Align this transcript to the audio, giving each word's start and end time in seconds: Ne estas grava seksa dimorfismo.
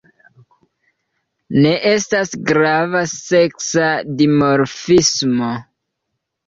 Ne 1.65 1.73
estas 1.91 2.33
grava 2.53 3.05
seksa 3.15 3.95
dimorfismo. 4.25 5.57